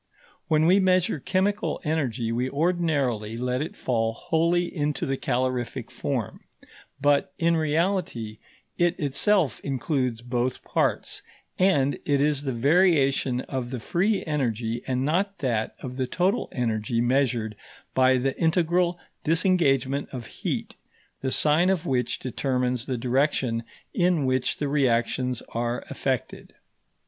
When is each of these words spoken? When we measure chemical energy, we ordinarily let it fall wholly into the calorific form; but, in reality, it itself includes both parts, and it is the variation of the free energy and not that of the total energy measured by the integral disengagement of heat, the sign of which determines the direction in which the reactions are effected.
When 0.47 0.65
we 0.65 0.79
measure 0.79 1.19
chemical 1.19 1.79
energy, 1.83 2.31
we 2.31 2.49
ordinarily 2.49 3.37
let 3.37 3.61
it 3.61 3.75
fall 3.77 4.13
wholly 4.13 4.65
into 4.75 5.05
the 5.05 5.15
calorific 5.15 5.91
form; 5.91 6.39
but, 6.99 7.33
in 7.37 7.55
reality, 7.55 8.39
it 8.79 8.99
itself 8.99 9.59
includes 9.59 10.21
both 10.23 10.63
parts, 10.63 11.21
and 11.59 11.99
it 12.03 12.19
is 12.19 12.41
the 12.41 12.51
variation 12.51 13.41
of 13.41 13.69
the 13.69 13.79
free 13.79 14.23
energy 14.25 14.81
and 14.87 15.05
not 15.05 15.37
that 15.37 15.75
of 15.83 15.97
the 15.97 16.07
total 16.07 16.49
energy 16.51 16.99
measured 16.99 17.55
by 17.93 18.17
the 18.17 18.35
integral 18.41 18.97
disengagement 19.23 20.09
of 20.11 20.25
heat, 20.25 20.77
the 21.19 21.29
sign 21.29 21.69
of 21.69 21.85
which 21.85 22.17
determines 22.17 22.87
the 22.87 22.97
direction 22.97 23.61
in 23.93 24.25
which 24.25 24.57
the 24.57 24.67
reactions 24.67 25.43
are 25.53 25.83
effected. 25.91 26.55